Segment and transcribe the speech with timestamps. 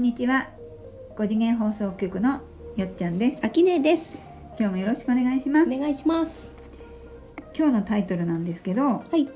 [0.00, 0.48] んにちは
[1.16, 2.40] 5次元放送局の
[2.74, 4.22] よっちゃんですあきねです。
[4.58, 6.48] 今日もよろしくお願いしますお願いします。
[7.54, 9.28] 今日のタイトルなんですけどはい。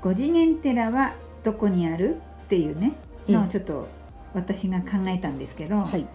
[0.00, 2.92] 5次元寺はどこにあるっていうね
[3.26, 3.88] うんのをちょっと
[4.34, 6.06] 私が考えたんですけど、はい。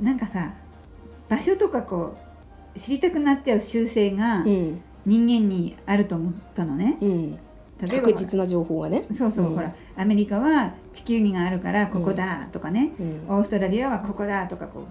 [0.00, 0.54] なんかさ
[1.28, 2.16] 場所とかこ
[2.74, 4.80] う知りたくなっちゃう習性がうん。
[5.04, 7.38] 人間にあると思ったのねうん。
[7.82, 9.04] 例えば確実な情報がね。
[9.12, 13.24] そうそう、うんほらアメリカは地球儀があるからここだとかね、うん。
[13.28, 14.84] オーストラリアはここだとかこう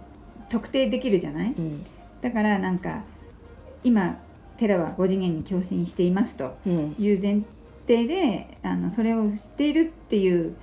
[0.50, 1.54] 特定できるじゃない？
[1.58, 1.86] うん。
[2.22, 3.04] だからなんか
[3.84, 4.18] 今
[4.58, 6.96] 寺は5次元に共振していますとうん。
[7.00, 7.42] いう前
[7.88, 10.56] 提であのそれを知っているっていう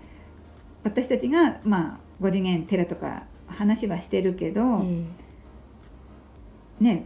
[0.84, 5.08] 私たちがまあ5次元寺とか話はしてるけど、うん。
[6.80, 7.04] ね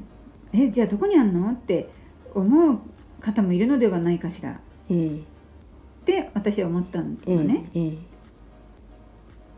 [0.53, 1.51] えじゃあどこにあんの？
[1.51, 1.89] って
[2.35, 2.79] 思う
[3.21, 4.55] 方もいるのではないかしらっ
[4.91, 5.25] うん。
[6.05, 7.47] て私は思ったのうん。
[7.47, 7.71] ね。
[7.75, 7.99] うん。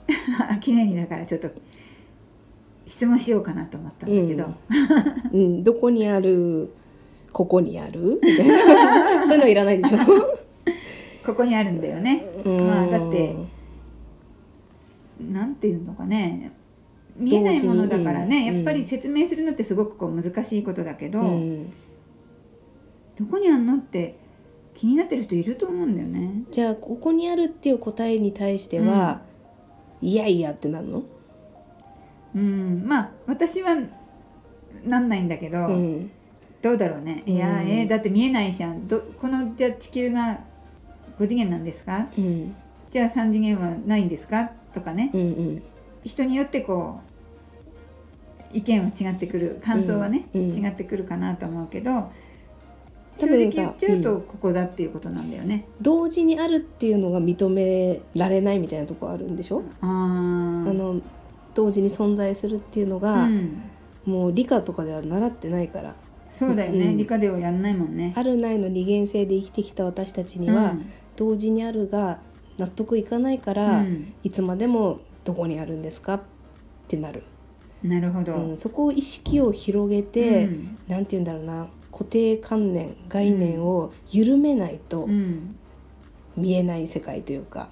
[0.60, 1.50] 記念にだからちょっと
[2.86, 4.54] 質問しようかなと思ったんだけど、
[5.32, 5.64] うん。
[5.64, 6.72] どこにある？
[7.32, 8.20] ここにある？
[8.22, 9.26] みたいな。
[9.26, 9.98] そういうのいらないでしょ
[11.24, 12.24] ここにあるんだよね。
[12.44, 12.60] うん。
[12.60, 13.34] まあだって
[15.20, 16.52] なんていうのかね
[17.16, 21.72] 見えないものだからね、同時にやっぱり説明するのってすごくこう難しいことだけど、うん。
[23.18, 24.18] どこにあんのって
[24.76, 26.44] 気になってる人いると思うんだよね。
[26.50, 29.22] じゃあ、ここにあるっていう答えに対しては。
[30.02, 31.02] いやいやってなるの？
[32.34, 33.74] うん、まあ私は
[34.84, 36.10] なんないんだけど、うん。
[36.60, 37.22] どうだろうね。
[37.24, 38.86] いや、うんえーだって見えないじゃん。
[38.86, 40.40] どこのじゃあ地球が
[41.18, 42.08] 5次元なんですか？
[42.18, 42.54] うん。
[42.90, 44.52] じゃあ3次元はないんですか？
[44.74, 45.10] とかね。
[45.14, 45.20] うん。
[45.20, 45.62] うん。
[46.04, 47.00] 人によってこ
[48.52, 52.10] う意見は違ってくる感想はね、うんうん違ってくるかなと思うけど正
[53.18, 55.66] 多分さうとここだっていうことなんだよね。
[55.80, 59.62] 同時にあるっていうのが認められないみたいなとこあるんでしょ？
[59.80, 60.70] あー。
[60.70, 61.00] あの
[61.54, 63.62] 同時に存在するっていうのが、うん、
[64.04, 65.94] もう理科とかでは習ってないから。
[66.32, 68.12] そうだよね、うん理科ではやんないもんね。
[68.14, 70.90] あるないの二元性で生きてきた私たちには、うん。
[71.16, 72.20] 同時にあるが
[72.58, 74.12] 納得いかないから、うん。
[74.22, 76.14] いつまでもどこにあるんですか？
[76.14, 76.20] っ
[76.88, 77.22] てなる、
[77.82, 78.34] なるほど。
[78.34, 80.78] うん、そこを意識を広げて、うん。
[80.88, 85.56] なんて言うんだろうな固定観念概念を緩めないとうん。
[86.36, 87.70] 見えない世界というか、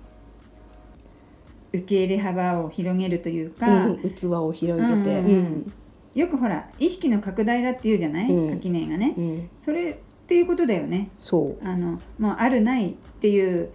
[1.75, 5.73] 受け入れ幅を広げるというか、うん、器を広げて、うんうん。
[6.15, 8.55] よくほら意識の拡大だって言うじゃない、うん。
[8.55, 9.51] 垣根がね。
[9.63, 9.97] それっ
[10.27, 11.11] ていうことだよね。
[11.19, 11.69] そう。
[11.69, 13.71] あのもうあるないっていう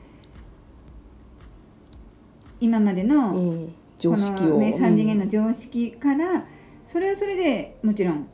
[2.59, 5.19] 今までの、うん、常識を、ね、3次元うん。
[5.19, 6.47] の常識から、
[6.87, 8.27] それはそれでもちろん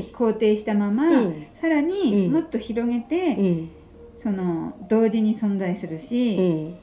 [0.00, 1.46] 肯定したまま、うん。
[1.54, 2.32] さらにうん。
[2.32, 3.70] もっと広げて、うん。
[4.18, 6.76] その同時に存在するうし、ん。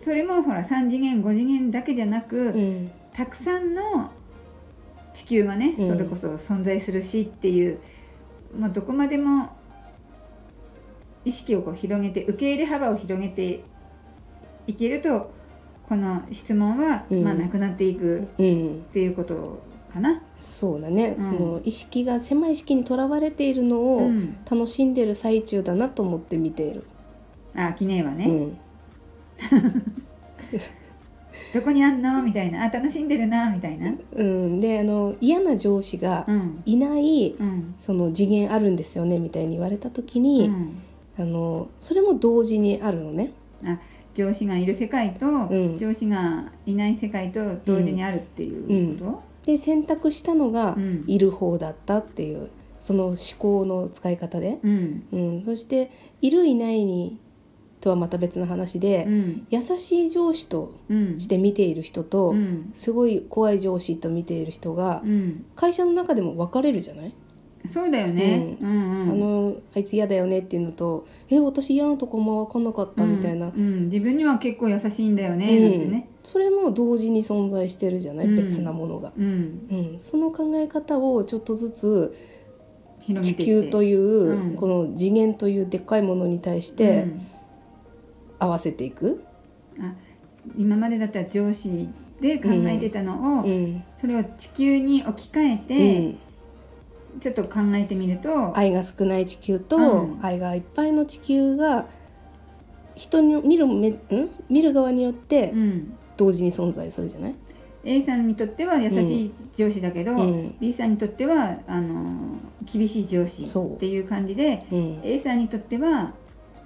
[0.00, 2.90] それもほら3次元5次元だけじゃなく、うん。
[3.12, 4.10] たくさんの
[5.14, 5.88] 地球がね、うん。
[5.88, 7.78] それこそ存在するしっていう、
[8.58, 9.56] まあ、どこまでも
[11.24, 13.64] 意識をこう広げて受け入れ幅を広げて
[14.66, 15.30] いけると
[15.88, 17.24] この質問は、うん。
[17.24, 18.84] まあ、なくなっていくうん。
[18.90, 19.62] っていうこと
[19.96, 20.22] かな。
[20.38, 21.24] そうだね、うん。
[21.24, 26.84] その意識が狭い意識にとらわれているのをうん、楽しんでる最中だなと思って見ている、
[27.54, 28.56] あ記念はね、うん。
[31.54, 32.22] どこにあんの？
[32.22, 32.64] みたいな。
[32.64, 33.94] あ楽しんでるなみたいな。
[34.14, 36.62] うん、であの嫌な上司がうん。
[36.66, 37.74] いない、うん。
[37.78, 40.82] その次元あるんですよねみたいに言われた時うに、ん。
[41.18, 43.32] あのそれも同時にあるのね。
[43.64, 43.78] あ
[44.14, 45.78] 上司がいる世界と、ん。
[45.78, 50.76] 上司がいない世界と同時にあるっていうこで選択したのが
[51.06, 55.06] いる方だったっていうその思考の使い方で、うん。
[55.12, 55.90] うん、そして
[56.20, 57.18] いるいないに
[57.80, 59.46] とはまた別の話で、うん。
[59.50, 61.20] 優しい上司とうん。
[61.20, 62.70] して見ている人と、うん。
[62.74, 65.44] すごい怖い上司と見ている人がうん。
[65.54, 67.14] 会社の中でも分かれるじゃない、
[67.72, 68.56] そうだよね。
[68.60, 68.68] うん。
[68.68, 73.84] うんあのあいつ嫌だよねっていうのとえ私嫌なとこも分かんなかったみたいな、うんうん。
[73.84, 75.70] 自分には結構優しいんだよね、うん。
[75.70, 76.08] なんてね。
[76.22, 78.36] それも同時に存在してるじゃない、うん。
[78.36, 82.14] 別なものが、うん、うん、その考え方をちょっとずつ
[83.22, 84.54] 地球という、うん。
[84.56, 87.20] この次元というでっかいものに対しうてん。
[88.38, 89.22] 合わせていく、
[89.80, 89.94] あ
[90.58, 91.88] 今までだったら上司
[92.20, 93.84] で考えてたのを、うん。
[93.96, 96.18] それを地球に置き換えうて、ん
[97.20, 99.80] ちょっと考えてみると、愛が少ない地球と、う
[100.16, 100.18] ん。
[100.22, 101.86] 愛がいっぱいの地球が
[102.94, 103.98] 人に見る目ん？
[104.48, 107.34] 見る側によってうん、同時に存在するじゃない、
[107.84, 110.56] A さんにとっては優しい上司だけど、うん。
[110.60, 113.76] B さんにとってはあの厳しい上司そう。
[113.76, 115.00] っていう感じでうん。
[115.02, 116.14] A さんにとっては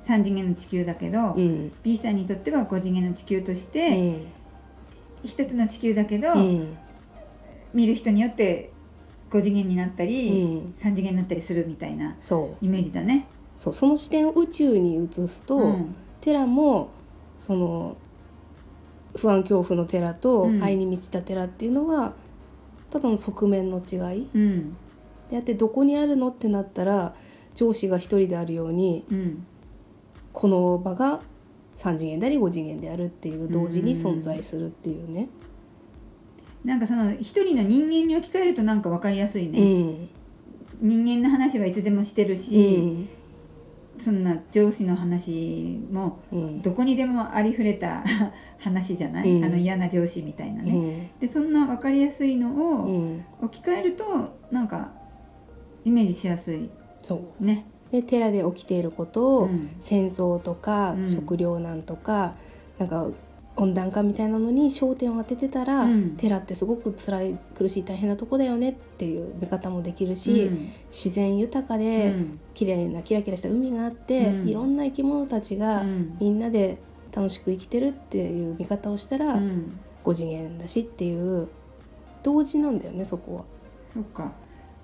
[0.07, 1.73] 3次元の地球だけど、うん。
[1.83, 4.27] B さんにとっては5次元の地球としうて、ん。
[5.25, 6.77] 一つの地球だけど、うん。
[7.75, 8.73] 見る人によって
[9.31, 10.75] 5次元になったうり、ん。
[10.79, 12.65] 3次元になったりするみたいなそう。
[12.65, 13.27] イメージだね。
[13.57, 13.75] そう。
[13.75, 15.95] その視点を宇宙に移すと、うん。
[16.21, 16.91] テラも
[17.39, 17.97] その
[19.17, 20.63] 不安恐怖のテラとうん。
[20.63, 22.15] 愛に満ちたテラっていうのは
[22.91, 24.29] ただの側面の違い。
[24.35, 24.77] うん。
[25.31, 27.15] であってどこにあるのってなったら
[27.55, 29.47] 上司が一人であるようにうん。
[30.33, 31.21] この場が
[31.77, 35.29] 3次元であり5次元であるっていう同時に存在するっていうね。
[36.65, 40.09] なんかその一人の人間に置き換えるとなんか分かりやすいね、うん。
[40.81, 43.09] 人間の話はいつでもしてるうし、ん。
[43.99, 46.63] そんな上司の話もうん。
[46.63, 48.05] どこにでもありふれた
[48.61, 49.45] 話じゃない、うん。
[49.45, 51.11] あの嫌な上司みたいなうね、ん。
[51.19, 53.25] でそんな分かりやすいのうをん。
[53.41, 54.05] 置き換えると
[54.51, 54.93] なんか
[55.85, 56.69] イメージしやすい
[57.03, 57.45] そう。
[57.45, 59.71] ね、でテラで起きていることを、うん。
[59.81, 61.09] 戦争とか、うん。
[61.09, 62.35] 食糧難とか
[62.79, 63.07] なんか
[63.61, 66.17] 温暖化みたいなのに焦点を当ててたら、うん。
[66.17, 70.69] テラってすごく辛い苦しい大変なとこだよねっていう見方もできるし、うん。
[70.91, 72.41] 自然豊かうで、ん。
[72.55, 74.49] 綺麗なキラキラした海があって、うん。
[74.49, 76.17] いろんな生き物たちが、うん。
[76.21, 76.79] みんなで
[77.15, 79.79] 楽しく生きてるっていう見方をしたら、うん。
[80.05, 81.49] 5次元だしっていう
[82.23, 83.45] 同時なんだよねそこは。
[83.93, 84.33] そっか。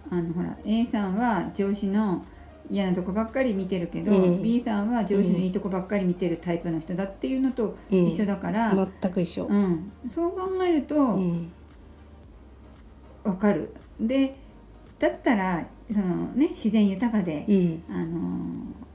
[0.08, 2.24] あのほら A さんは上司の
[2.70, 4.42] 嫌なとこばっかり見てるけど、うん。
[4.42, 8.06] B さんは上司のいいとこばっかり見てるタイプの人だっていうのとうん。
[8.06, 8.92] 一緒だから、うん。
[9.00, 9.48] 全く一緒。
[10.08, 11.52] そう考えるとうん。
[13.24, 13.74] 分かる。
[14.00, 14.36] で
[14.98, 17.82] だったらその、ね、自然豊かで、うん。
[17.88, 18.86] あの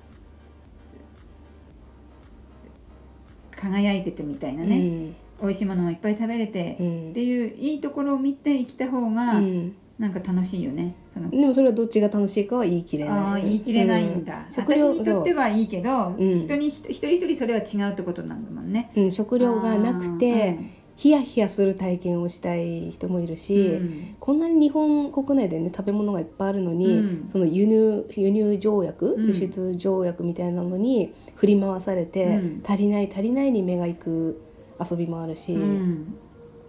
[3.56, 7.10] 輝いててみたいなね、美味しいものもいっぱい食べれて、うん。
[7.12, 10.95] っていういいところを見て生きた方が、うんなんか楽しいよね。
[11.13, 13.19] そのでもそれはどっちが楽しいかは言い切れない。
[13.19, 14.51] ああ言い切れないんだ、うん。
[14.51, 16.15] 食料私にとってはいいけど、ん。
[16.18, 18.89] 人に一人一人それは違うってことなんだもんね。
[18.95, 20.57] そううん、食料がなくて、
[20.95, 24.15] ヒヤヒヤする体験をしたい人もいるあし、ーうん。
[24.19, 27.27] こんなに日本国内でね食べ物がいっぱいあるのに、うん。
[27.27, 32.63] その輸入輸入条約、うん輸出条約みたいなのに振り回されて、うん。
[32.65, 34.42] 足りない足りないに目が行く
[34.83, 36.15] 遊びもあるし、うん。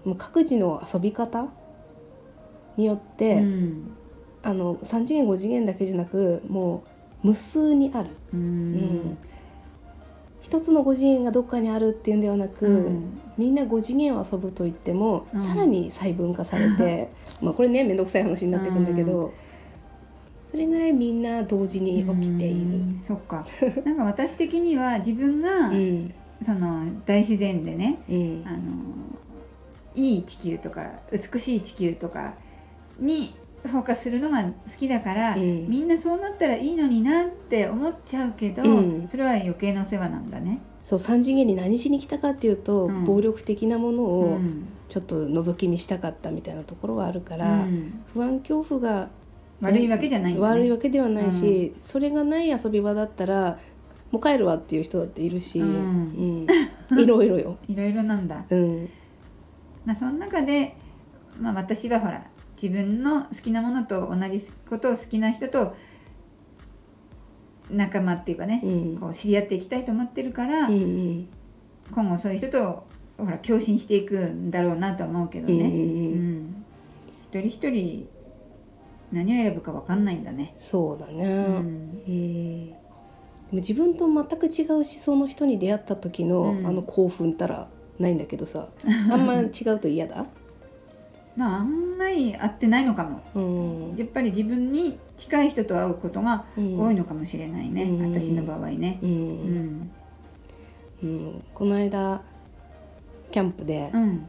[0.04, 1.48] もう各自の遊び方
[2.76, 3.90] によって、うん。
[4.44, 6.82] あの3次元5次元だけじゃなくも
[7.22, 8.10] う無数にある。
[8.32, 8.74] ううん。
[8.74, 9.18] ん
[10.40, 13.20] 一つの5次元がどっかにあるっていうんではなく、うん。
[13.38, 15.40] みんな5次元を遊ぶと言っても、うん。
[15.40, 17.10] さらに細分化されて
[17.40, 19.32] まあこれね面倒くさい話になってくんだけど、
[20.44, 22.56] それぐらいみんな同時に起きている。
[22.56, 23.00] うん。
[23.02, 23.46] そっか。
[23.86, 26.12] なんか私的には自分が、うん。
[26.42, 28.42] その大自然でねうん。
[28.44, 28.58] あの
[29.94, 32.34] いい地球とか美しい地球とか
[32.98, 33.34] に
[33.64, 35.68] フォーカスするのが好きだから、うん。
[35.68, 39.08] みんなそうなったらいいのになって思っちゃうけど、うん。
[39.08, 40.60] それは余計なお世話なんだね。
[40.80, 43.04] そう3次元に何しに来たかっていうと、うん。
[43.04, 44.68] 暴力的なものうをん。
[44.88, 48.04] ちょっと覗き見したかったみたいなところはあるかうら、ん。
[48.12, 49.08] 不安恐怖が
[49.60, 50.40] 悪いわけじゃないね。
[50.40, 53.58] 悪いわけではないし、それがない遊び場だったら
[54.10, 56.46] もう帰るわっていう人だっているし、うん。
[56.90, 56.98] うん。
[57.00, 57.58] いろいろよ。
[57.68, 58.44] いろいろなんだ。
[58.50, 58.88] うん。
[59.84, 60.76] まあ、その中で、
[61.40, 62.24] まあ、私はほら
[62.60, 65.74] 自分の好きなものと同じことを好きな人と
[67.70, 68.98] 仲間っていうかね、うん。
[68.98, 71.28] こう知り合っていきたいと思ってるから、うんうん。
[71.94, 72.86] 今後そういう人と
[73.18, 76.64] ほら共振していくんだろうなと思うけどね、うんうん
[77.30, 78.08] 一人一人
[79.10, 80.54] 何を選ぶか分かんないんだね。
[80.58, 81.62] そうだね、ううん。
[81.62, 82.74] んで
[83.52, 86.66] も自分と全く違う思想の人に出会った時の、うん。
[86.66, 87.68] あの興奮たら
[87.98, 88.68] ないんだけどさ
[89.10, 90.26] あんま違うと嫌だ、
[91.36, 93.22] まああんまり合ってないのかも。
[93.34, 93.96] うん。
[93.96, 96.78] やっぱり自分に近い人と会うことがうん。
[96.78, 98.14] 多いのかもしれないね、うん。
[98.14, 98.98] 私の場合ね。
[99.02, 99.06] う。
[99.06, 99.90] うん。
[101.54, 102.22] この間
[103.30, 104.26] キャンプでうん。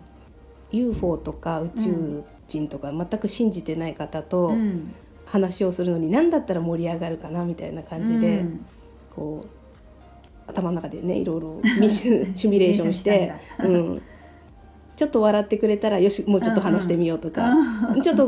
[0.71, 4.93] UFO とか宇宙人とか全く信じてない方とうん。
[5.25, 8.65] 話をするのに何だったら盛り上がるかなみたいな感じで、うん。
[9.15, 9.49] こう
[10.47, 13.33] 頭の中でねいろいろミ シミュレーションして
[15.03, 18.25] ちょっと笑ってくれたらよしもうちょっと話してみようとか、うんちょっと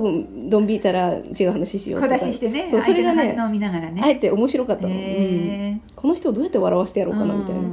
[0.50, 4.02] どんびいたら違う話しようと小か出ししてねそうそれがね見ながらね。
[4.04, 7.66] あえて面白かったの、うん、へこの人をどうやって笑わせてやろうかなみたいな、うん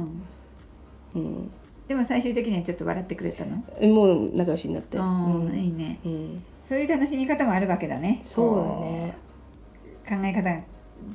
[1.15, 1.51] うん
[1.85, 3.61] でも最終的にはちょっと笑ってくれたの？
[3.93, 5.53] もう仲良しになって、うんうん。
[5.53, 5.99] いいね。
[6.05, 6.43] うん。
[6.63, 8.19] そういう楽しみ方もあるわけだね。
[8.23, 9.13] そうだね。
[10.07, 10.61] 考え方が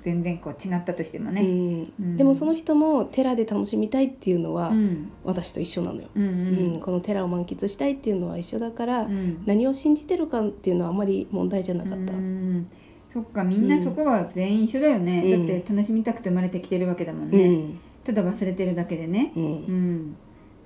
[0.02, 1.42] 全然こう違ったとしてもね。
[1.42, 1.92] うん。
[2.00, 2.16] うん。
[2.16, 5.10] でもその人も寺で楽しみたいっていうのはうん。
[5.24, 6.76] 私と一緒なのよ、うんううん。
[6.76, 9.42] んこの寺を満喫したいっていうのは一緒だから、うん。
[9.46, 12.66] 何を信じてるかっていうのはあまり問題じゃなかった、うん
[13.08, 15.46] そっかみんなそこは全員一緒だよね、うん。
[15.46, 17.80] だって楽しみたくて生まれてきてるわけだもんうね、ん。
[18.04, 19.32] ただ忘れてるだけでね。
[19.34, 19.44] うん。
[19.44, 20.16] うん。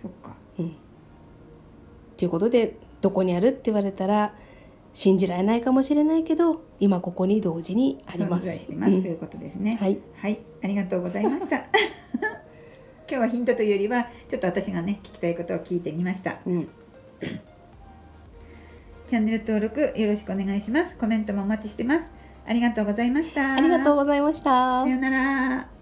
[0.00, 0.35] そっか。
[2.17, 4.35] ということでどこにあるって言われたら
[4.95, 8.73] 信じられないかもしれないけど今ここに同時にあります。
[8.73, 11.65] ます、うんということですねはい、はい、ありがとうございました。
[13.13, 16.39] 今日はヒントというよりは、ちょっと私がね、聞きたいことを聞いてみました。
[16.47, 16.69] うん、
[19.07, 20.97] チャンネル登録よろしくお願いします。
[20.97, 22.07] コメントもお待ちしてます。
[22.47, 23.53] ありがとうございました。
[23.55, 24.89] ありがとうございましたさ。
[24.89, 25.82] ようなら。